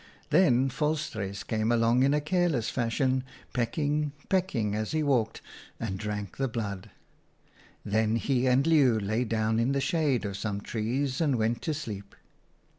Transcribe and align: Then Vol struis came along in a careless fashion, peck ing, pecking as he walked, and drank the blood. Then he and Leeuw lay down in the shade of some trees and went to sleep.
Then 0.31 0.67
Vol 0.69 0.95
struis 0.95 1.45
came 1.45 1.71
along 1.71 2.01
in 2.01 2.11
a 2.15 2.19
careless 2.19 2.71
fashion, 2.71 3.23
peck 3.53 3.77
ing, 3.77 4.13
pecking 4.29 4.73
as 4.73 4.93
he 4.93 5.03
walked, 5.03 5.43
and 5.79 5.99
drank 5.99 6.37
the 6.37 6.47
blood. 6.47 6.89
Then 7.85 8.15
he 8.15 8.47
and 8.47 8.65
Leeuw 8.65 8.99
lay 8.99 9.25
down 9.25 9.59
in 9.59 9.73
the 9.73 9.79
shade 9.79 10.25
of 10.25 10.37
some 10.37 10.59
trees 10.59 11.21
and 11.21 11.35
went 11.35 11.61
to 11.61 11.75
sleep. 11.75 12.15